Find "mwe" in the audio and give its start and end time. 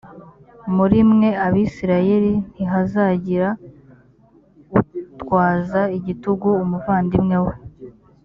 1.11-1.29